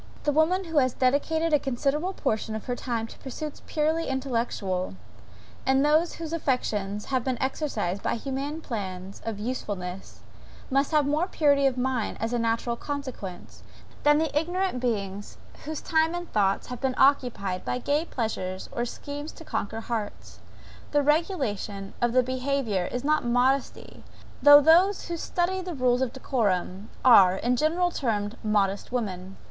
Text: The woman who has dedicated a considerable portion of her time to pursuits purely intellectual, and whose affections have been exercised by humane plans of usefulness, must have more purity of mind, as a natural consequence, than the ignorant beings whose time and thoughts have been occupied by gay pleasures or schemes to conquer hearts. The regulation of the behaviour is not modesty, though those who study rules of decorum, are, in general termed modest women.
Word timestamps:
The 0.23 0.31
woman 0.31 0.63
who 0.63 0.79
has 0.79 0.95
dedicated 0.95 1.53
a 1.53 1.59
considerable 1.59 2.13
portion 2.13 2.55
of 2.55 2.65
her 2.65 2.75
time 2.75 3.05
to 3.05 3.19
pursuits 3.19 3.61
purely 3.67 4.07
intellectual, 4.07 4.95
and 5.63 5.85
whose 5.85 6.33
affections 6.33 7.05
have 7.05 7.23
been 7.23 7.39
exercised 7.39 8.01
by 8.01 8.15
humane 8.15 8.61
plans 8.61 9.21
of 9.25 9.37
usefulness, 9.37 10.21
must 10.71 10.89
have 10.89 11.05
more 11.05 11.27
purity 11.27 11.67
of 11.67 11.77
mind, 11.77 12.17
as 12.19 12.33
a 12.33 12.39
natural 12.39 12.75
consequence, 12.75 13.61
than 14.01 14.17
the 14.17 14.35
ignorant 14.35 14.79
beings 14.79 15.37
whose 15.65 15.81
time 15.81 16.15
and 16.15 16.33
thoughts 16.33 16.65
have 16.69 16.81
been 16.81 16.95
occupied 16.97 17.63
by 17.63 17.77
gay 17.77 18.03
pleasures 18.05 18.69
or 18.71 18.85
schemes 18.85 19.31
to 19.33 19.45
conquer 19.45 19.81
hearts. 19.81 20.39
The 20.93 21.03
regulation 21.03 21.93
of 22.01 22.13
the 22.13 22.23
behaviour 22.23 22.85
is 22.91 23.03
not 23.03 23.23
modesty, 23.23 24.03
though 24.41 24.61
those 24.61 25.09
who 25.09 25.15
study 25.17 25.61
rules 25.61 26.01
of 26.01 26.11
decorum, 26.11 26.89
are, 27.05 27.35
in 27.35 27.55
general 27.55 27.91
termed 27.91 28.35
modest 28.43 28.91
women. 28.91 29.37